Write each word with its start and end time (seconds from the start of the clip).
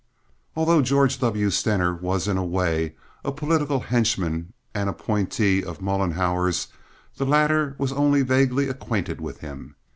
Although 0.55 0.81
George 0.81 1.19
W. 1.19 1.51
Stener 1.51 1.93
was 1.93 2.27
in 2.27 2.35
a 2.35 2.43
way 2.43 2.95
a 3.23 3.31
political 3.31 3.81
henchman 3.81 4.53
and 4.73 4.89
appointee 4.89 5.63
of 5.63 5.79
Mollenhauer's, 5.79 6.69
the 7.17 7.25
latter 7.27 7.75
was 7.77 7.91
only 7.91 8.23
vaguely 8.23 8.67
acquainted 8.67 9.21
with 9.21 9.41
him. 9.41 9.75